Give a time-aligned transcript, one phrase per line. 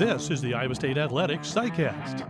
[0.00, 2.26] This is the Iowa State Athletics SciCast.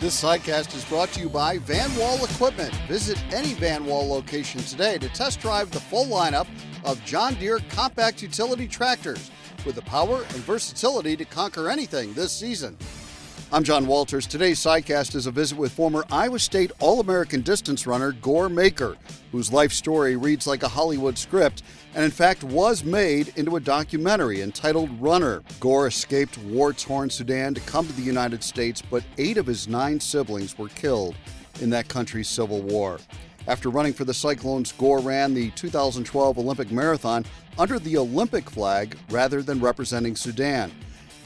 [0.00, 2.74] This SciCast is brought to you by Van Wall Equipment.
[2.88, 6.48] Visit any Van Wall location today to test drive the full lineup
[6.84, 9.30] of John Deere compact utility tractors
[9.64, 12.76] with the power and versatility to conquer anything this season.
[13.52, 14.26] I'm John Walters.
[14.26, 18.96] Today's sidecast is a visit with former Iowa State All American distance runner Guor Maker,
[19.30, 21.62] whose life story reads like a Hollywood script
[21.94, 25.42] and, in fact, was made into a documentary entitled Runner.
[25.60, 29.68] Guor escaped war torn Sudan to come to the United States, but eight of his
[29.68, 31.14] nine siblings were killed
[31.60, 32.98] in that country's civil war.
[33.46, 37.24] After running for the Cyclones, Guor ran the 2012 Olympic Marathon
[37.56, 40.72] under the Olympic flag rather than representing Sudan.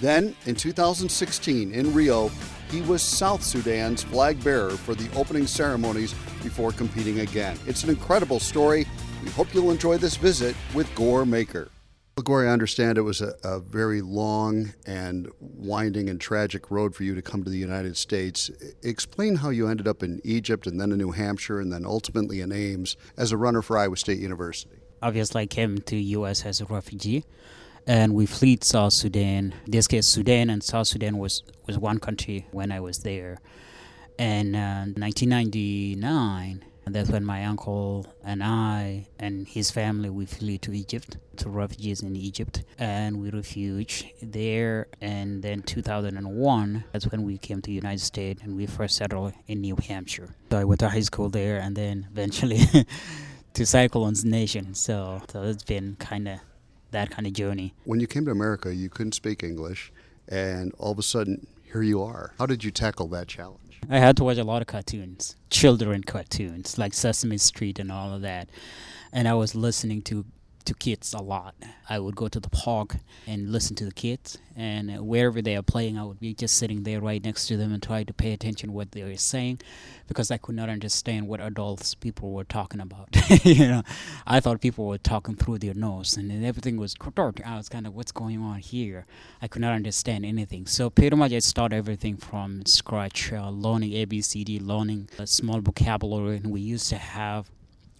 [0.00, 2.30] Then, in 2016, in Rio,
[2.70, 7.58] he was South Sudan's flag bearer for the opening ceremonies before competing again.
[7.66, 8.86] It's an incredible story.
[9.22, 11.68] We hope you'll enjoy this visit with Guor Maker.
[12.16, 16.94] Well, Guor, I understand it was a, a, very long and winding and tragic road
[16.94, 18.50] for you to come to the United States.
[18.82, 22.40] Explain how you ended up in Egypt and then in New Hampshire and then ultimately
[22.40, 24.76] in Ames as a runner for Iowa State University.
[25.02, 26.44] Obviously, I came to U.S.
[26.44, 27.24] as a refugee
[27.86, 29.54] and we fled South Sudan.
[29.64, 33.38] In this case, Sudan and South Sudan was, was one country when I was there.
[34.18, 40.72] And uh, 1999, that's when my uncle and I and his family we fled to
[40.72, 44.88] Egypt, to refugees in Egypt, and we refuge there.
[45.00, 49.60] And then 2001, that's when we came to United States and we first settled in
[49.60, 50.34] New Hampshire.
[50.50, 52.60] So I went to high school there, and then eventually
[53.54, 54.74] to Cyclones Nation.
[54.74, 56.40] So, so it's been kind of
[56.90, 57.74] that kind of journey.
[57.84, 59.92] When you came to America, you couldn't speak English,
[60.28, 62.32] and all of a sudden, here you are.
[62.38, 63.80] How did you tackle that challenge?
[63.88, 68.12] I had to watch a lot of cartoons, children cartoons, like Sesame Street and all
[68.12, 68.48] of that.
[69.12, 70.24] And I was listening to
[70.70, 71.56] to kids a lot.
[71.88, 72.96] I would go to the park
[73.26, 76.84] and listen to the kids, and wherever they are playing, I would be just sitting
[76.84, 79.60] there right next to them and try to pay attention what they were saying,
[80.06, 83.08] because I could not understand what adults people were talking about.
[83.44, 83.82] you know,
[84.28, 86.94] I thought people were talking through their nose, and everything was.
[87.44, 89.06] I was kind of, what's going on here?
[89.42, 90.66] I could not understand anything.
[90.66, 96.36] So pretty much, I started everything from scratch, uh, learning ABCD, learning a small vocabulary,
[96.36, 97.50] and we used to have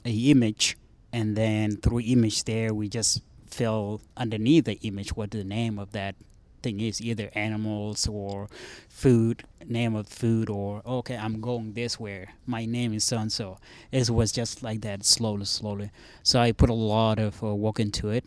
[0.04, 0.76] a image
[1.12, 5.93] and then through image there we just fill underneath the image what the name of
[5.93, 6.15] that
[6.62, 8.48] thing is either animals or
[8.88, 12.28] food name of food or okay i'm going this way.
[12.47, 13.59] My name is so and so
[13.93, 15.91] it was just like that slowly slowly.
[16.22, 18.25] So i put a lot of uh, work into it.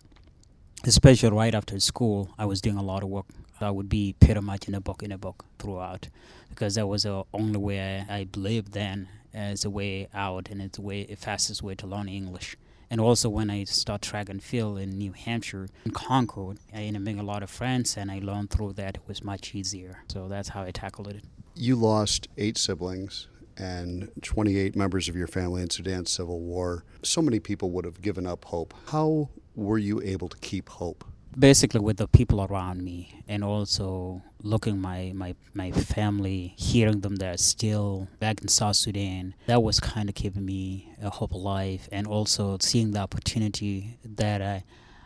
[0.85, 3.25] Especially right after school i was doing a lot of work.
[3.61, 6.09] I would be pretty much in a book in a book throughout
[6.49, 10.61] because that was the only way i, I believed then as a way out and
[10.61, 12.57] it's the way the fastest way to learn english
[12.93, 16.97] and also when I start track and field in New Hampshire, in Concord, I ended
[16.97, 20.03] up making a lot of friends, and I learned through that it was much easier.
[20.09, 21.23] So that's how I tackled it.
[21.55, 26.85] You lost eight siblings and 28 members of your family in Sudan's civil war.
[27.01, 28.75] So many people would have given up hope.
[28.89, 31.03] How were you able to keep hope?
[31.37, 37.15] Basically with the people around me and also looking my, my my family hearing them
[37.17, 41.31] that are still back in south sudan that was kind of keeping me a hope
[41.31, 44.63] alive and also seeing the opportunity that i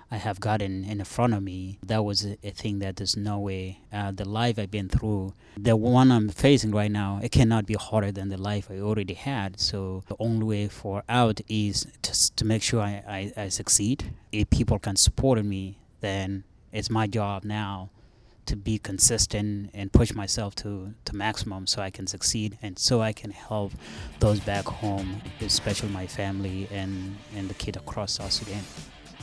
[0.09, 3.39] I have gotten in front of me, that was a, a thing that there's no
[3.39, 3.81] way.
[3.91, 7.73] Uh, the life I've been through, the one I'm facing right now, it cannot be
[7.73, 9.59] harder than the life I already had.
[9.59, 14.13] So the only way for out is just to make sure I, I, I succeed.
[14.31, 17.89] If people can support me, then it's my job now
[18.47, 23.01] to be consistent and push myself to, to maximum so I can succeed and so
[23.01, 23.73] I can help
[24.19, 28.63] those back home, especially my family and, and the kid across South Sudan.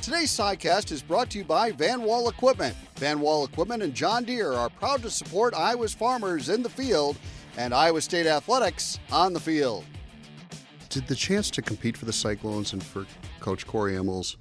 [0.02, 2.76] Today's SciCast is brought to you by Van Wall Equipment.
[2.96, 7.16] Van Wall Equipment and John Deere are proud to support Iowa's farmers in the field
[7.56, 9.84] and Iowa State athletics on the field.
[10.90, 13.06] Did the chance to compete for the Cyclones and for
[13.40, 14.36] Coach Corey Ihmels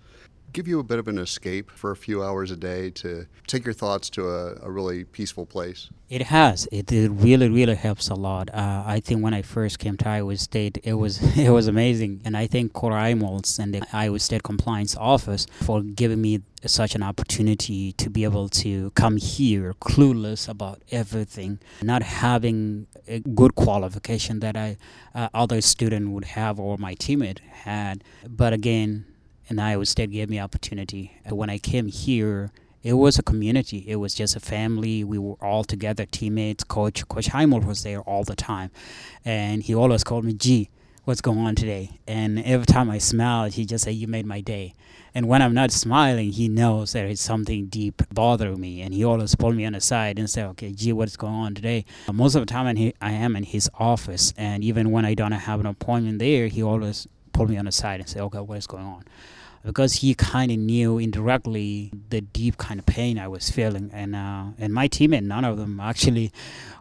[0.53, 3.65] give you a bit of an escape for a few hours a day to take
[3.65, 5.89] your thoughts to a, a really peaceful place?
[6.09, 6.67] It has.
[6.71, 8.53] It, it really, really helps a lot.
[8.53, 12.21] Uh, I think when I first came to Iowa State, it was it was amazing,
[12.23, 16.95] and I thank Corey Ihmels and the Iowa State Compliance Office for giving me such
[16.95, 23.55] an opportunity to be able to come here clueless about everything, not having a good
[23.55, 24.77] qualification that I
[25.15, 28.03] uh, other student would have or my teammate had.
[28.25, 29.05] But again,
[29.49, 31.13] and Iowa State gave me opportunity.
[31.29, 32.51] When I came here,
[32.81, 33.83] it was a community.
[33.87, 35.03] It was just a family.
[35.03, 36.63] We were all together, teammates.
[36.63, 38.71] Coach Coach Heimel was there all the time,
[39.23, 40.69] and he always called me G.
[41.05, 41.99] what's going on today?
[42.07, 44.73] And every time I smiled, he just said, you made my day.
[45.13, 48.81] And when I'm not smiling, he knows there is something deep bothering me.
[48.81, 51.55] And he always pull me on the side and say, okay, gee, what's going on
[51.55, 51.85] today?
[52.11, 54.33] Most of the time I am in his office.
[54.37, 57.71] And even when I don't have an appointment there, he always pull me on the
[57.71, 59.03] side and say, okay, what is going on?
[59.65, 64.15] Because he kind of knew indirectly the deep kind of pain I was feeling, and
[64.15, 66.33] uh, and my teammate, none of them actually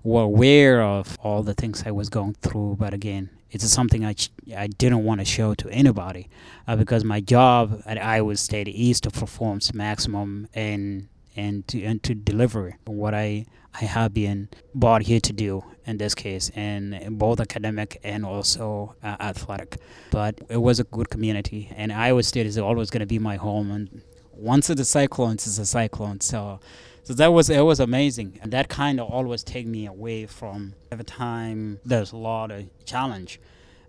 [0.02, 2.76] were aware of all the things I was going through.
[2.80, 4.14] But again, it's something I,
[4.56, 6.28] I didn't want to show to anybody
[6.66, 12.02] uh, because my job at Iowa State is to perform maximum and and to and
[12.02, 17.18] to deliver what I I have been brought here to do in this case, and
[17.18, 19.78] both academic and also uh, athletic.
[20.10, 23.36] But it was a good community, and Iowa State is always going to be my
[23.36, 23.70] home.
[23.70, 24.02] And
[24.32, 26.20] once it's a cyclone, it's a cyclone.
[26.20, 26.60] So
[27.02, 28.38] so that was it was amazing.
[28.42, 32.68] And that kind of always take me away from every time there's a lot of
[32.84, 33.40] challenge.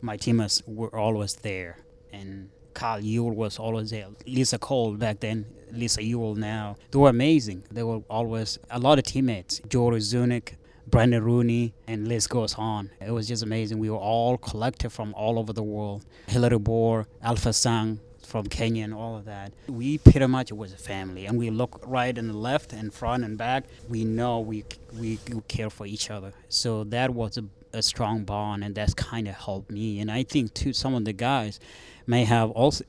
[0.01, 1.77] My teammates were always there,
[2.11, 4.07] and Carl Ewell was always there.
[4.25, 6.77] Lisa Koll back then, Lisa Uhl now.
[6.91, 7.63] They were amazing.
[7.71, 9.61] They were always a lot of teammates.
[9.67, 10.55] Jory Zunick,
[10.87, 12.89] Brandon Rooney, and list goes on.
[12.99, 13.79] It was just amazing.
[13.79, 16.05] We were all collected from all over the world.
[16.27, 17.99] Hillary Bor, Alpha Sang,
[18.33, 19.53] from Kenya and all of that.
[19.67, 23.37] We pretty much was a family, and we look right and left and front and
[23.37, 23.65] back.
[23.87, 24.65] We know we
[24.99, 25.17] we
[25.47, 26.33] care for each other.
[26.49, 29.99] So that was a, a strong bond, and that's kind of helped me.
[29.99, 31.59] And I think too, some of the guys
[32.07, 32.85] may have also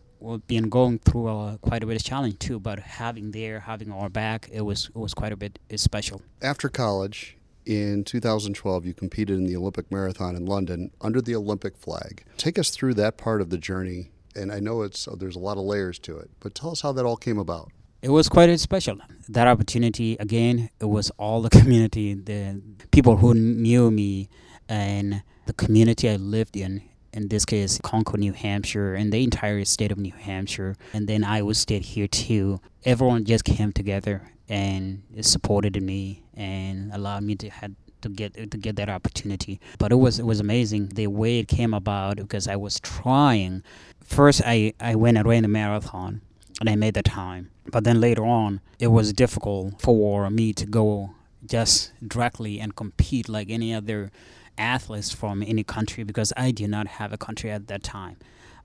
[0.46, 2.58] been going through a, quite a bit of challenge too.
[2.58, 6.22] But having there, having our back, it was it was quite a bit special.
[6.42, 7.36] After college,
[7.66, 12.24] in 2012, you competed in the Olympic Marathon in London under the Olympic flag.
[12.36, 15.40] Take us through that part of the journey and I know it's uh, there's a
[15.40, 16.30] lot of layers to it.
[16.40, 17.70] But tell us how that all came about.
[18.02, 18.98] It was quite special.
[19.28, 22.60] That opportunity again, it was all the community, the
[22.90, 24.28] people who knew me,
[24.68, 26.82] and the community I lived in.
[27.12, 31.22] In this case, Concord, New Hampshire, and the entire state of New Hampshire, and then
[31.22, 32.60] Iowa State here too.
[32.84, 37.72] Everyone just came together and supported me and allowed me to have
[38.02, 39.60] to get to get that opportunity.
[39.78, 43.62] But it was it was amazing the way it came about because I was trying
[44.04, 46.20] first I, I went and ran a marathon
[46.60, 47.50] and I made the time.
[47.70, 51.14] But then later on, it was difficult for me to go
[51.46, 54.10] just directly and compete like any other
[54.58, 58.16] athletes from any country because I did not have a country at that time.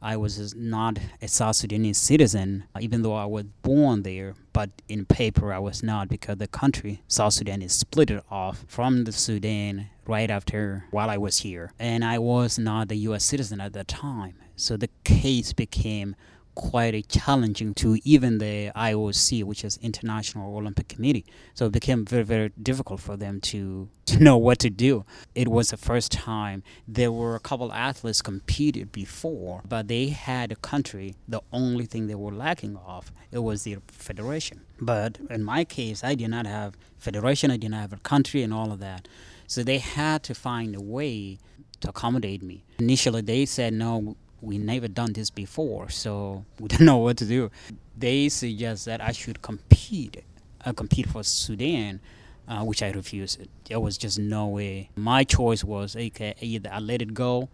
[0.01, 4.69] I was not a South Sudanese citizen, uh, even though I was born there, but
[4.87, 9.11] in paper I was not because the country, South Sudan, is split off from the
[9.11, 11.73] Sudan right after while I was here.
[11.77, 13.25] And I was not a U.S.
[13.25, 14.35] citizen at that time.
[14.55, 16.15] So the case became
[16.59, 21.25] quite a challenging to even the IOC, which is International Olympic Committee.
[21.53, 25.05] So it became very, very difficult for them to, to know what to do.
[25.33, 30.51] It was the first time there were a couple athletes competed before, but they had
[30.51, 31.15] a country.
[31.29, 34.59] The only thing they were lacking of it was the federation.
[34.81, 37.51] But in my case, I did not have federation.
[37.51, 39.07] I did not have a country and all of that.
[39.47, 41.37] So they had to find a way
[41.79, 42.65] to accommodate me.
[42.79, 47.25] Initially, they said no we never done this before, so we don't know what to
[47.25, 47.51] do.
[47.97, 50.23] They suggest that I should compete,
[50.65, 51.99] uh, compete for Sudan,
[52.47, 53.47] uh, which I refused.
[53.65, 54.89] There was just no way.
[54.95, 57.49] My choice was okay, either I let it go,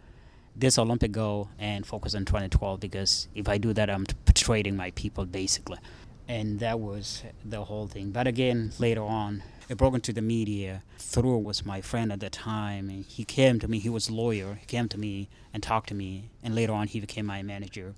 [0.56, 4.92] this Olympic go, and focus on 2012 because if I do that, I'm betraying my
[4.92, 5.80] people basically.
[6.28, 8.12] And that was the whole thing.
[8.12, 10.84] But again, later on, it broke into the media.
[10.98, 13.80] Through was my friend at the time, and he came to me.
[13.80, 14.56] He was a lawyer.
[14.60, 17.94] He came to me and talked to me, and later on he became my manager.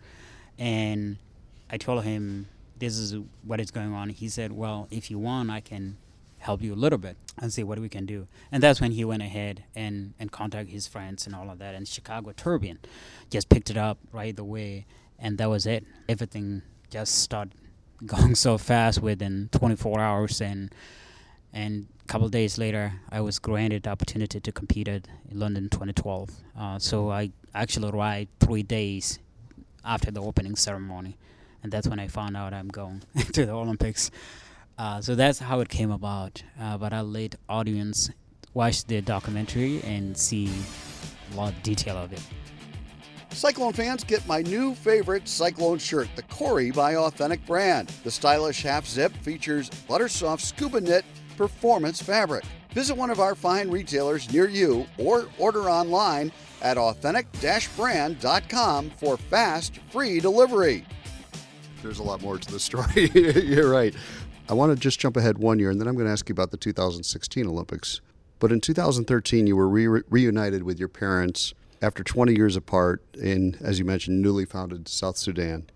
[0.57, 1.17] And
[1.69, 4.10] I told him this is what is going on.
[4.10, 5.98] He said, "Well, if you want, I can
[6.39, 9.03] help you a little bit and see what we can do." And that's when he
[9.03, 11.75] went ahead and and contacted his friends and all of that.
[11.75, 12.79] And Chicago Tribune
[13.29, 14.86] just picked it up right away,
[15.17, 15.86] and that was it.
[16.07, 17.53] Everything just started
[18.06, 20.74] going so fast within 24 hours and
[21.54, 26.30] and a couple days later, I was granted the opportunity to compete at London 2012.
[26.58, 29.20] Uh, so I actually arrived three days
[29.84, 31.18] after the opening ceremony,
[31.63, 33.01] and that's when I found out I'm going
[33.34, 34.12] to the Olympics.
[34.77, 36.44] Uh, so that's how it came about.
[36.60, 38.12] Uh, but I'll let audience
[38.54, 40.51] watch the documentary and see
[41.34, 42.22] a lot of detail of it.
[43.38, 47.88] Cyclone fans get my new favorite Cyclone shirt, the Corey by Authentic brand.
[48.03, 51.06] The stylish half zip features buttersoft scuba knit
[51.38, 52.44] performance fabric.
[52.72, 56.32] Visit one of our fine retailers near you or order online
[56.63, 57.27] at authentic
[57.75, 60.84] brand.com for fast, free delivery.
[61.84, 63.12] There's a lot more to the story.
[63.13, 63.94] You're right.
[64.50, 66.34] I want to just jump ahead one year and then I'm going to ask you
[66.34, 68.01] about the 2016 Olympics.
[68.39, 73.57] But in 2013, you were re- reunited with your parents after 20 years apart in,
[73.62, 75.69] as you mentioned, newly founded South Sudan.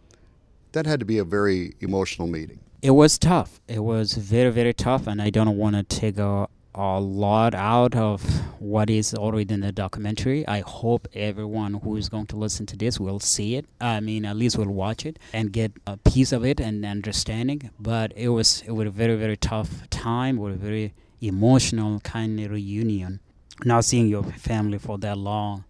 [0.72, 2.60] That had to be a very emotional meeting.
[2.81, 3.62] It was tough.
[3.67, 7.96] It was very, very tough, and I don't want to take a, a lot out
[7.96, 8.24] of
[8.60, 10.48] what is already in the documentary.
[10.48, 13.65] I hope everyone who is going to listen to this will see it.
[13.79, 17.70] I mean, at least will watch it and get a piece of it and understanding.
[17.79, 20.38] But it was it was a very, very tough time.
[20.38, 23.20] It was a very emotional kind of reunion.
[23.63, 25.65] Not seeing your family for that long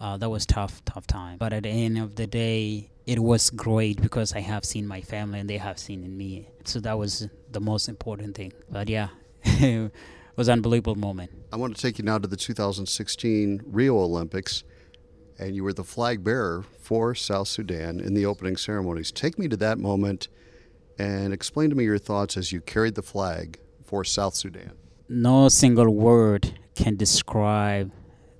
[0.00, 1.36] uh, that was tough, tough time.
[1.38, 5.02] But at the end of the day, it was great because I have seen my
[5.02, 6.48] family and they have seen in me.
[6.64, 8.52] So that was the most important thing.
[8.70, 9.08] But yeah,
[9.44, 9.92] it
[10.36, 11.30] was an unbelievable moment.
[11.52, 14.64] I want to take you now to the 2016 Rio Olympics,
[15.38, 19.12] and you were the flag bearer for South Sudan in the opening ceremonies.
[19.12, 20.28] Take me to that moment
[20.98, 24.72] and explain to me your thoughts as you carried the flag for South Sudan.
[25.08, 27.90] No single word can describe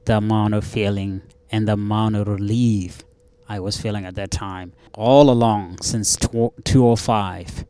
[0.05, 3.02] the amount of feeling and the amount of relief
[3.49, 4.73] I was feeling at that time.
[4.95, 7.64] All along since 2005,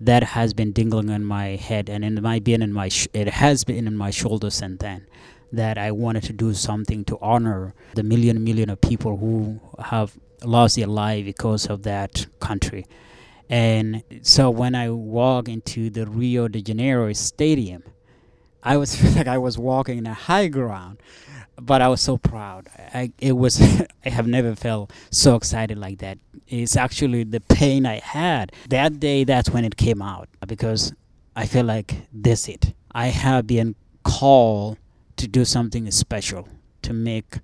[0.00, 3.28] that has been dingling in my head and it might be in my sh- it
[3.28, 5.06] has been in my shoulders since then
[5.52, 10.18] that I wanted to do something to honor the million million of people who have
[10.42, 12.86] lost their life because of that country.
[13.48, 17.84] And so when I walk into the Rio de Janeiro stadium,
[18.62, 20.98] I was like I was walking in a high ground
[21.66, 22.68] but I was so proud.
[22.94, 23.60] I it was
[24.04, 26.18] I have never felt so excited like that.
[26.46, 29.24] It's actually the pain I had that day.
[29.24, 30.92] That's when it came out because
[31.34, 32.74] I feel like this it.
[32.92, 34.78] I have been called
[35.16, 36.48] to do something special
[36.82, 37.38] to make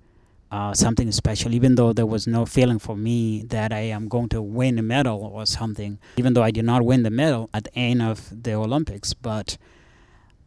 [0.51, 4.29] uh, something special, even though there was no feeling for me that I am going
[4.29, 5.99] to win a medal or something.
[6.17, 9.57] Even though I did not win the medal at the end of the Olympics, but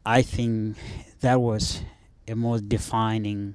[0.05, 0.77] I think
[1.21, 1.83] that was
[2.27, 3.55] a most defining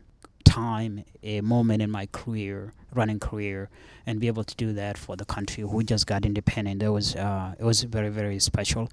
[0.57, 3.69] time, a moment in my career, running career,
[4.07, 6.81] and be able to do that for the country who just got independent.
[6.81, 8.89] It was uh, it was very very special,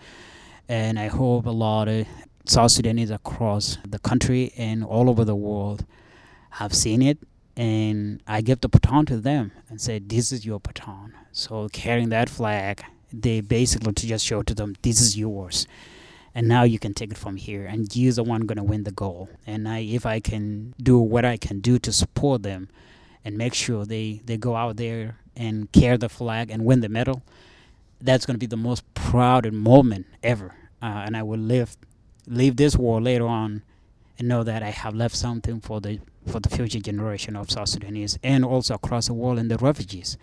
[0.68, 2.06] and I hope a lot of
[2.44, 5.80] South Sudanese across the country and all over the world
[6.60, 7.18] have seen it.
[7.56, 12.10] And I give the baton to them and say, "This is your baton." So carrying
[12.10, 15.66] that flag, they basically to just show to them, "This is yours."
[16.34, 18.84] And now you can take it from here and you're the one going to win
[18.84, 19.28] the goal.
[19.46, 22.68] And I, if i can do what i can do to support them
[23.24, 26.88] and make sure they, they go out there and carry the flag and win the
[26.88, 27.22] medal
[28.00, 30.54] that's going to be the most proud moment ever.
[30.82, 31.76] Uh, and i will live
[32.26, 33.62] leave this world later on
[34.18, 37.68] and know that i have left something for the for the future generation of south
[37.70, 40.18] sudanese and also across the world and the refugees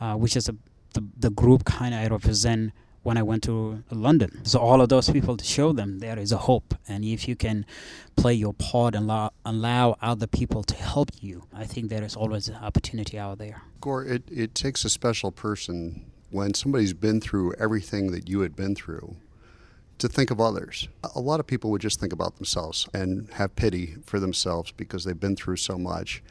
[0.00, 0.56] uh, which is a,
[0.92, 2.72] the, the group kind i represent
[3.04, 4.44] when I went to London.
[4.44, 7.36] So all of those people to show them there is a hope, and if you
[7.36, 7.64] can
[8.16, 12.16] play your part and allow, allow other people to help you, I think there is
[12.16, 13.62] always an opportunity out there.
[13.80, 18.56] Guor, it, it takes a special person when somebody's been through everything that you had
[18.56, 19.16] been through
[19.98, 20.88] to think of others.
[21.14, 25.04] A lot of people would just think about themselves and have pity for themselves because
[25.04, 26.22] they've been through so much.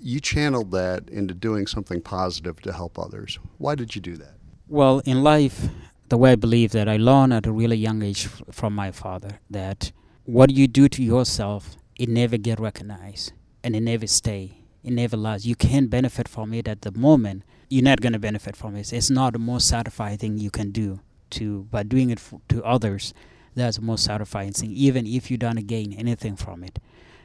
[0.00, 3.38] You channeled that into doing something positive to help others.
[3.58, 4.34] Why did you do that?
[4.68, 5.68] Well, in life,
[6.08, 9.40] the way I believe that I learned at a really young age from my father
[9.50, 9.92] that
[10.24, 13.32] what you do to yourself, it never get recognized
[13.64, 14.62] and it never stay.
[14.84, 15.46] It never lasts.
[15.46, 17.42] You can benefit from it at the moment.
[17.68, 18.92] You're not going to benefit from it.
[18.92, 21.00] It's not the most satisfying thing you can do.
[21.30, 23.12] To by doing it to others,
[23.56, 24.70] that's the most satisfying thing.
[24.70, 26.78] Even if you don't gain anything from it,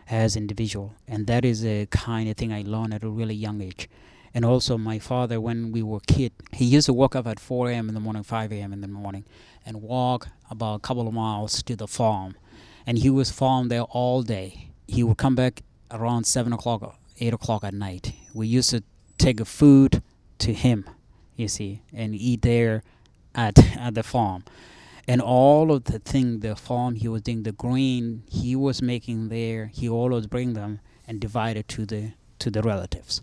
[0.09, 3.61] as individual, and that is a kind of thing I learned at a really young
[3.61, 3.87] age.
[4.33, 7.69] And also, my father, when we were kid, he used to wake up at 4
[7.69, 7.89] a.m.
[7.89, 8.71] in the morning, 5 a.m.
[8.71, 9.25] in the morning,
[9.65, 12.35] and walk about a couple of miles to the farm.
[12.85, 14.69] And he was farm there all day.
[14.87, 18.13] He would come back around 7 o'clock, 8 o'clock at night.
[18.33, 18.83] We used to
[19.17, 20.01] take food
[20.39, 20.89] to him,
[21.35, 22.83] you see, and eat there
[23.35, 24.45] at, at the farm.
[25.07, 29.27] And all of the thing, the farm he was doing, the grain he was making
[29.27, 33.21] there, he always bring them and divide it to the to the relatives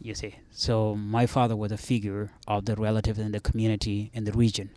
[0.00, 0.36] you see.
[0.50, 4.70] So my father was a figure of the relatives in the community in the region.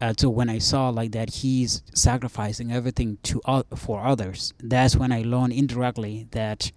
[0.00, 3.40] Uh, so when I saw like that he's sacrificing everything to
[3.76, 6.72] for others, that's when I learned indirectly that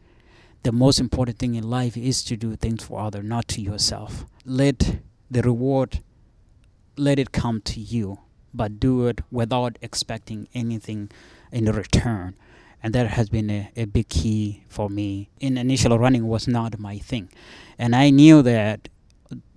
[0.63, 4.25] the most important thing in life is to do things for others, not to yourself.
[4.45, 6.01] Let the reward,
[6.97, 8.19] let it come to you,
[8.53, 11.11] but do it without expecting anything
[11.51, 12.35] in return
[12.85, 15.27] and that has been a, a big key for me.
[15.39, 17.29] In initial running was not my thing,
[17.79, 18.89] and I knew that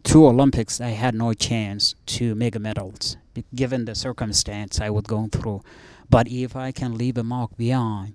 [0.02, 3.18] two Olympics I had no chance to make medals
[3.54, 5.60] given the circumstance I was going through.
[6.08, 8.14] But if I can leave a mark beyond,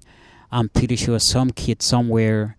[0.52, 2.58] I'm pretty sure some kid somewhere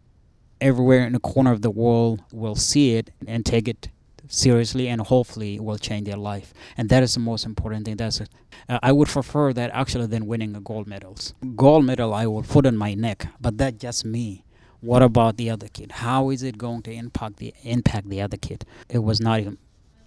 [0.60, 3.88] everywhere in the corner of the world will see it and take it
[4.28, 8.20] seriously and hopefully will change their life and that is the most important thing that's
[8.20, 12.42] uh, i would prefer that actually than winning a gold medals gold medal i will
[12.42, 14.44] put on my neck but that's just me
[14.80, 18.36] what about the other kid how is it going to impact the impact the other
[18.36, 19.58] kid it was not even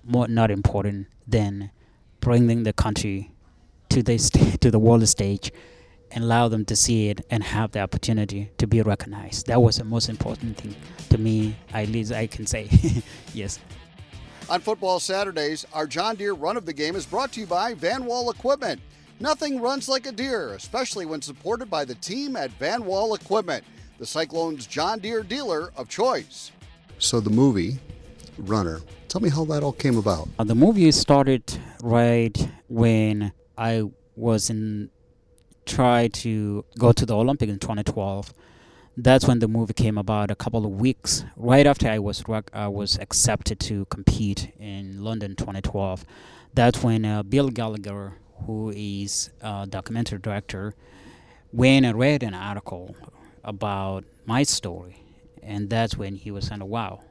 [0.04, 1.70] more not important than
[2.20, 3.32] bringing the country
[3.90, 5.52] to the st- to the world stage
[6.12, 9.48] and allow them to see it and have the opportunity to be recognized.
[9.48, 10.76] That was the most important thing
[11.10, 12.70] to me, at least I can say.
[13.34, 13.60] yes.
[14.50, 17.74] On Football Saturdays, our John Deere Run of the Game is brought to you by
[17.74, 18.80] Van Wall Equipment.
[19.20, 23.66] Nothing runs like a deer, especially when supported by the team at Van Wall Equipment,
[23.98, 26.52] the Cyclones John Deere dealer of choice.
[26.98, 27.80] So the movie,
[28.38, 30.30] Runner, tell me how that all came about.
[30.40, 31.44] Uh, the movie started
[31.84, 33.84] right when I
[34.16, 34.90] was in
[35.66, 38.34] try to go to the Olympic in 2012.
[39.00, 40.32] That's when the movie came about.
[40.32, 45.36] A couple of weeks right after I was I was accepted to compete in London
[45.36, 46.04] 2012.
[46.56, 48.14] That's when uh, Bill Gallagher,
[48.48, 50.74] who is a documentary director,
[51.54, 52.96] went and read an article
[53.44, 54.98] about my story,
[55.44, 57.02] and that's when he was saying, "Wow,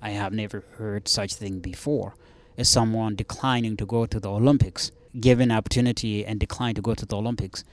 [0.00, 2.14] I have never heard such thing before."
[2.56, 7.04] As someone declining to go to the Olympics, given opportunity and decline to go to
[7.04, 7.64] the Olympics,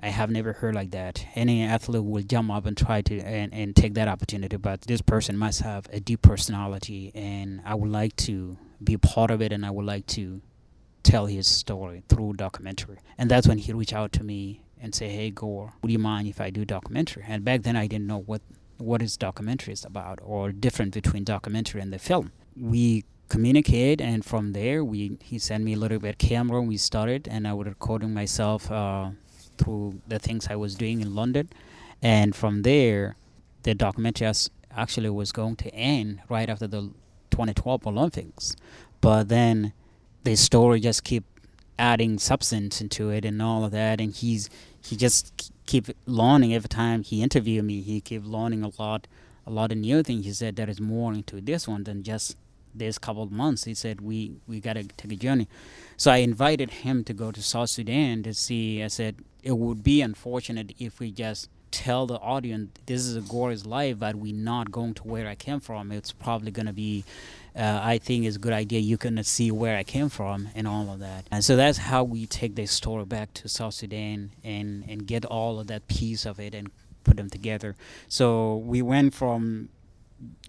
[0.00, 1.26] I have never heard like that.
[1.34, 5.00] Any athlete will jump up and try to and, and take that opportunity, but this
[5.00, 9.40] person must have a deep personality, and I would like to be a part of
[9.40, 10.42] it, and I would like to
[11.02, 12.98] tell his story through documentary.
[13.16, 16.28] And that's when he reached out to me and say, "Hey, Guor, would you mind
[16.28, 18.42] if I do documentary?" And back then, I didn't know what
[18.78, 22.32] what is documentary is about or different between documentary and the film.
[22.54, 27.26] We communicate and from there we he sent me a little bit camera we started
[27.26, 29.10] and i was recording myself uh,
[29.58, 31.48] through the things I was doing in London.
[32.02, 33.16] And from there,
[33.62, 34.30] the documentary
[34.76, 36.90] actually was going to end right after the
[37.30, 38.54] 2012 Olympics.
[39.00, 39.72] But then
[40.24, 41.24] the story just keep
[41.78, 44.00] adding substance into it and all of that.
[44.00, 44.48] And he's
[44.80, 47.80] he just keep learning every time he interviewed me.
[47.82, 49.06] He keep learning a lot,
[49.46, 50.24] a lot of new things.
[50.24, 52.36] He said there is more into this one than just
[52.78, 53.64] this couple of months.
[53.64, 55.48] He said we we gotta take a journey.
[55.96, 58.82] So I invited him to go to South Sudan to see.
[58.82, 63.20] I said it would be unfortunate if we just tell the audience this is a
[63.20, 65.92] Guor's life, but we're not going to where I came from.
[65.92, 67.04] It's probably going to be,
[67.54, 68.80] uh, I think, it's a good idea.
[68.80, 71.26] You can see where I came from and all of that.
[71.30, 75.24] And so that's how we take this story back to South Sudan and, and get
[75.24, 76.70] all of that piece of it and
[77.04, 77.76] put them together.
[78.08, 79.68] So we went from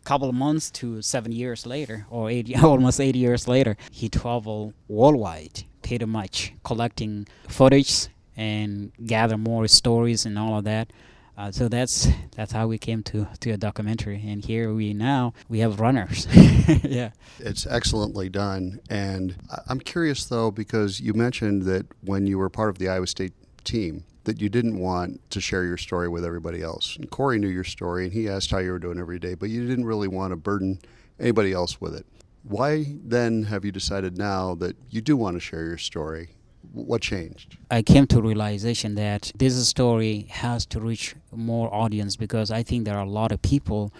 [0.07, 4.73] couple of months to seven years later, or eight, almost eight years later, he traveled
[4.87, 10.93] worldwide, pretty much collecting footage and gather more stories and all of that.
[11.37, 15.33] Uh, so that's that's how we came to to a documentary, and here we now
[15.49, 16.25] we have runners.
[16.83, 18.79] yeah, it's excellently done.
[18.89, 19.35] And
[19.67, 23.33] I'm curious though because you mentioned that when you were part of the Iowa State
[23.67, 26.95] team, that you didn't want to share your story with everybody else.
[26.95, 29.49] And Corey knew your story, and he asked how you were doing every day, but
[29.49, 30.79] you didn't really want to burden
[31.19, 32.05] anybody else with it.
[32.43, 36.29] Why then have you decided now that you do want to share your story
[36.73, 37.57] what changed?
[37.71, 42.85] I came to realization that this story has to reach more audience because I think
[42.85, 43.93] there are a lot of people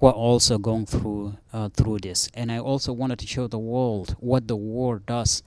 [0.00, 3.58] who are also going through uh, through this, and I also wanted to show the
[3.58, 5.42] world what the war does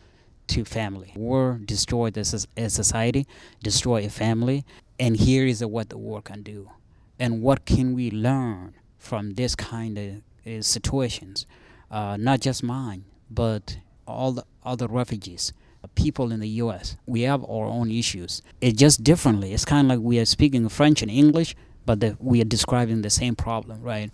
[0.47, 1.13] to family.
[1.15, 3.27] War destroyed a society,
[3.62, 4.65] destroy a family,
[4.99, 6.71] and here is what the war can do,
[7.19, 11.45] and what can we learn from this kind of uh, situations,
[11.91, 15.53] uh, not just mine, but all the other refugees
[15.95, 16.95] people in the U.S.
[17.05, 18.41] We have our own issues.
[18.62, 19.53] It's just differently.
[19.53, 21.55] It's kind of like we are speaking French and English,
[21.86, 24.12] but the, we are describing the same problem, right?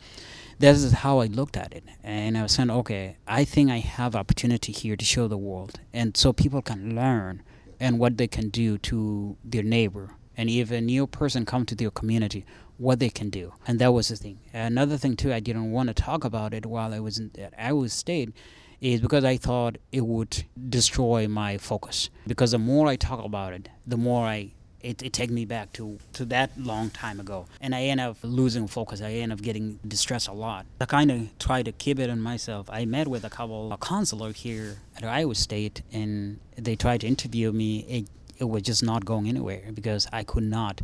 [0.63, 3.79] This is how I looked at it, and I was saying, okay, I think I
[3.79, 7.43] have opportunity here to show the world, and so people can learn
[7.81, 11.75] and what they can do to their neighbor, and if a new person come to
[11.75, 12.45] their community,
[12.77, 14.39] what they can do, and that was the thing.
[14.53, 17.53] Another thing too, I didn't want to talk about it while I was in, at
[17.57, 18.31] Iowa State
[18.79, 22.09] is because I thought it would destroy my focus.
[22.25, 25.73] Because the more I talk about it, the more I it, it takes me back
[25.73, 27.47] to, to that long time ago.
[27.61, 29.01] And I end up losing focus.
[29.01, 30.65] I end up getting distressed a lot.
[30.79, 32.69] I kind of try to keep it on myself.
[32.69, 37.07] I met with a couple of counselors here at Iowa State, and they tried to
[37.07, 37.79] interview me.
[37.87, 38.07] It,
[38.39, 40.81] it was just not going anywhere because I could not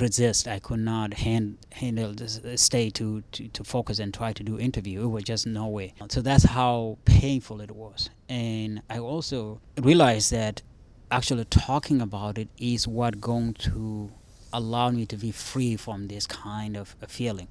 [0.00, 0.48] resist.
[0.48, 4.42] I could not hand, handle this, uh, stay to, to, to focus and try to
[4.42, 5.02] do interview.
[5.02, 5.94] It was just no way.
[6.08, 8.10] So that's how painful it was.
[8.28, 10.62] And I also realized that
[11.10, 14.10] actually talking about it is what going to
[14.52, 17.48] allow me to be free from this kind of feeling.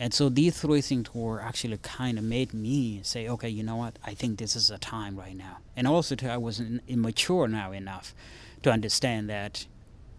[0.00, 3.76] And so these three things were actually kind of made me say, okay, you know
[3.76, 3.98] what?
[4.04, 5.58] I think this is a time right now.
[5.76, 8.14] And also, too, I was immature now enough
[8.62, 9.66] to understand that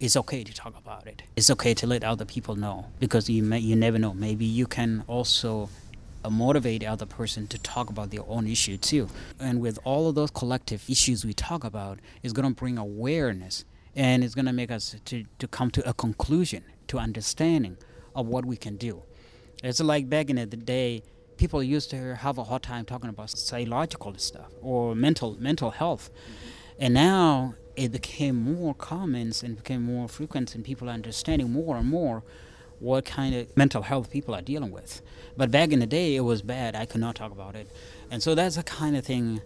[0.02, 1.24] it's okay to talk about it.
[1.38, 4.14] It's okay to let other people know because you may, you never know.
[4.14, 5.70] Maybe you can also
[6.30, 9.10] Uh, motivate the other person to talk about their own issue too.
[9.40, 13.66] And with all of those collective issues we talk about, it's going to bring awareness
[13.96, 17.78] and it's going to make us to, to come to a conclusion, to understanding
[18.16, 19.02] of what we can do.
[19.64, 21.04] It's like back in the day,
[21.38, 26.10] people used to have a hard time talking about psychological stuff or mental mental health,
[26.80, 31.76] and now it became more common and became more frequent, and people are understanding more
[31.78, 32.24] and more
[32.80, 35.02] what kind of mental health people are dealing with.
[35.38, 36.76] But back in the day, it was bad.
[36.76, 37.70] I could not talk about it,
[38.10, 39.42] and so that's the kind of thing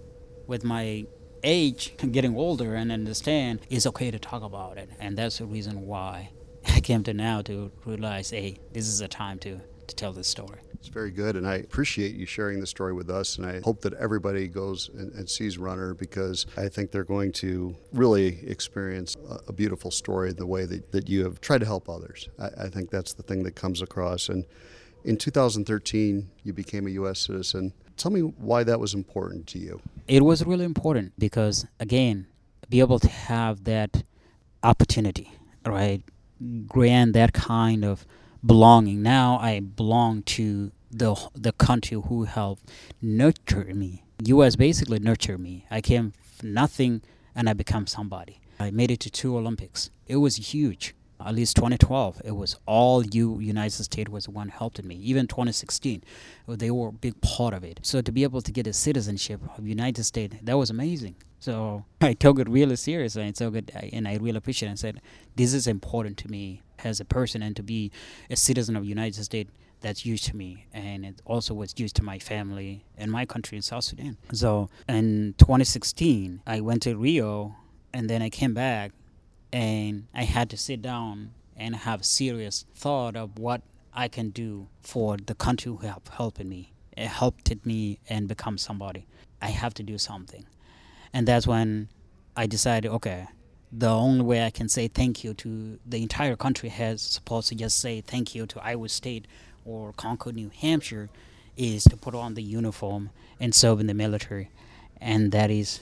[0.48, 1.06] with my
[1.44, 5.86] age, getting older, and understand it's okay to talk about it, and that's the reason
[5.86, 6.32] why
[6.68, 10.28] I came to now to realize, hey, this is a time to to tell this
[10.28, 10.60] story.
[10.84, 13.38] It's very good, and I appreciate you sharing the story with us.
[13.38, 17.32] And I hope that everybody goes and, and sees Runner because I think they're going
[17.34, 21.66] to really experience a, a beautiful story the way that, that you have tried to
[21.66, 22.28] help others.
[22.38, 24.28] I, I think that's the thing that comes across.
[24.28, 24.44] And
[25.06, 27.22] in 2013, you became a U.S.
[27.22, 27.72] citizen.
[27.96, 29.80] Tell me why that was important to you.
[30.10, 32.28] It was really important because, again,
[32.68, 34.04] be able to have that
[34.64, 35.32] opportunity,
[35.66, 36.04] right?
[36.68, 38.06] Grant that kind of
[38.46, 39.02] belonging.
[39.02, 42.70] Now I belong to the the country who helped
[43.02, 44.04] nurture me.
[44.26, 44.56] U.S.
[44.56, 45.66] basically nurtured me.
[45.72, 47.02] I came from nothing
[47.36, 48.40] and I become somebody.
[48.60, 49.90] I made it to two Olympics.
[50.08, 50.96] It was huge.
[51.26, 53.40] At least 2012, it was all you.
[53.40, 54.96] United States was the one helping me.
[54.96, 56.04] Even 2016,
[56.48, 57.80] they were a big part of it.
[57.82, 61.16] So to be able to get a citizenship of United States, that was amazing.
[61.40, 64.72] So I took it really serious and so good, and I really appreciate it.
[64.72, 65.02] and said,
[65.36, 67.92] "This is important to me as a person and to be
[68.30, 71.96] a citizen of the United States that's used to me and it also was used
[71.98, 74.18] to my family and my country in South Sudan.
[74.32, 77.56] So in 2016, I went to Rio
[77.94, 78.92] and then I came back
[79.52, 83.62] and I had to sit down and have serious thought of what
[83.94, 86.74] I can do for the country who have helping me.
[86.98, 89.06] It helped me and become somebody.
[89.42, 90.46] I have to do something.
[91.14, 91.90] And that's when
[92.36, 93.28] I decided, okay,
[93.76, 97.56] the only way I can say thank you to the entire country has supposed to
[97.56, 99.26] just say thank you to Iowa State
[99.66, 101.10] or Concord, New Hampshire,
[101.58, 103.10] is to put on the uniform
[103.40, 104.50] and serve in the military,
[105.02, 105.82] and that is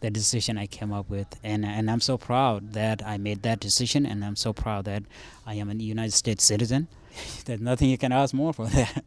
[0.00, 3.60] the decision I came up with, and and I'm so proud that I made that
[3.60, 5.02] decision, and I'm so proud that
[5.46, 6.88] I am a United States citizen.
[7.44, 9.04] There's nothing you can ask more for that.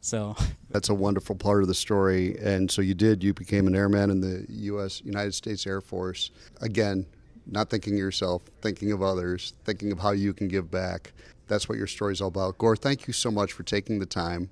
[0.00, 0.36] So
[0.68, 2.36] that's a wonderful part of the story.
[2.38, 3.24] And so you did.
[3.24, 5.00] You became an airman in the U.S.
[5.02, 6.30] United States Air Force.
[6.60, 7.06] Again,
[7.46, 11.12] not thinking of yourself, thinking of others, thinking of how you can give back.
[11.46, 12.58] That's what your story is all about.
[12.58, 14.50] Guor, thank you so much for taking the time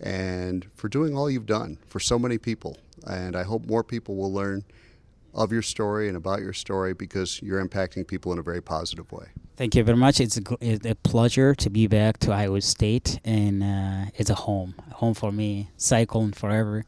[0.00, 2.78] and for doing all you've done for so many people.
[3.06, 4.64] And I hope more people will learn
[5.34, 9.10] of your story and about your story because you're impacting people in a very positive
[9.12, 9.26] way.
[9.56, 10.20] Thank you very much.
[10.20, 14.34] It's a, it's a pleasure to be back to Iowa State, and uh, it's a
[14.34, 16.84] home, a home for me, cycling forever.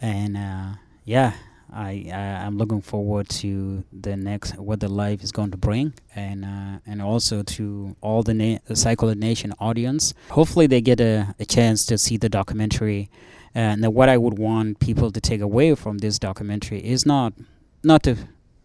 [0.00, 0.74] And uh,
[1.04, 1.32] yeah,
[1.74, 5.94] I, I am looking forward to the next what the life is going to bring,
[6.14, 10.12] and uh, and also to all the na- Cycle Nation audience.
[10.30, 13.10] Hopefully, they get a, a chance to see the documentary.
[13.54, 17.34] And what I would want people to take away from this documentary is not
[17.82, 18.16] not to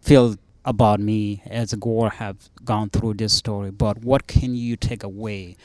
[0.02, 4.76] feel about me as a Guor have gone through this story, but what can you
[4.76, 5.56] take away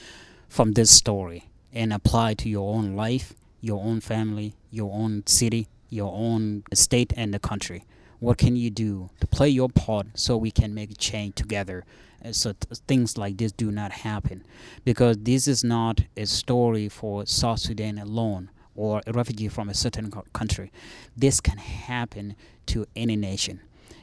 [0.48, 5.66] from this story and apply to your own life, your own family, your own city,
[5.92, 7.84] your own state and the country.
[8.18, 11.84] What can you do to play your part so we can make a change together?
[12.24, 14.44] Uh, so th- things like this do not happen,
[14.84, 19.74] because this is not a story for South Sudan alone or a refugee from a
[19.74, 20.70] certain co- country.
[21.16, 23.60] This can happen to any nation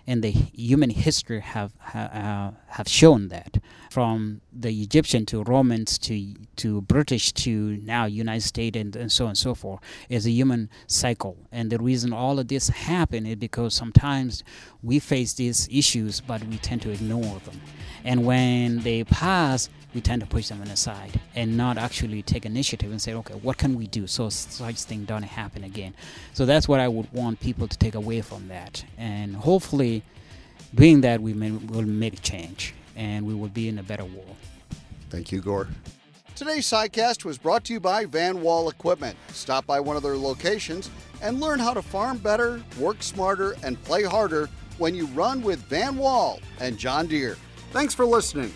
[0.09, 3.59] and the human history have uh, have shown that.
[3.91, 9.25] From the Egyptian to Romans to to British to now United States and, and so
[9.25, 11.37] on and so forth is a human cycle.
[11.51, 14.43] And the reason all of this happen is because sometimes
[14.81, 17.61] we face these issues but we tend to ignore them.
[18.03, 22.91] And when they pass we tend to push them aside and not actually take initiative
[22.91, 25.93] and say, okay, what can we do so such thing don't happen again?
[26.33, 29.98] So that's what I would want people to take away from that, and hopefully,
[30.75, 34.35] doing that, we may, will make change, and we will be in a better world.
[35.09, 35.67] Thank you, Guor.
[36.35, 39.17] Today's sidecast was brought to you by Van Wall Equipment.
[39.29, 40.89] Stop by one of their locations
[41.21, 45.59] and learn how to farm better, work smarter, and play harder when you run with
[45.63, 47.35] Van Wall and John Deere.
[47.71, 48.53] Thanks for listening.